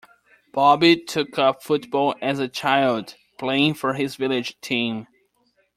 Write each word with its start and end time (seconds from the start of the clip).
Bobby 0.51 0.99
took 0.99 1.37
up 1.37 1.61
football 1.61 2.15
as 2.23 2.39
a 2.39 2.47
child, 2.47 3.13
playing 3.37 3.75
for 3.75 3.93
his 3.93 4.15
village 4.15 4.59
team. 4.59 5.05